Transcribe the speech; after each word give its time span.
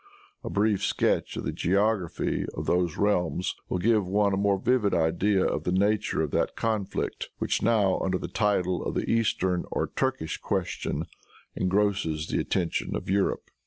A 0.43 0.49
brief 0.49 0.83
sketch 0.83 1.37
of 1.37 1.43
the 1.43 1.51
geography 1.51 2.47
of 2.55 2.65
those 2.65 2.97
realms 2.97 3.53
will 3.69 3.77
give 3.77 4.07
one 4.07 4.33
a 4.33 4.35
more 4.35 4.57
vivid 4.57 4.95
idea 4.95 5.45
of 5.45 5.63
the 5.63 5.71
nature 5.71 6.23
of 6.23 6.31
that 6.31 6.55
conflict, 6.55 7.29
which 7.37 7.61
now, 7.61 7.99
under 7.99 8.17
the 8.17 8.27
title 8.27 8.83
of 8.83 8.95
the 8.95 9.07
eastern 9.07 9.63
or 9.69 9.91
Turkish 9.95 10.37
question, 10.39 11.05
engrosses 11.55 12.29
the 12.29 12.39
attention 12.39 12.95
of 12.95 13.11
Europe. 13.11 13.51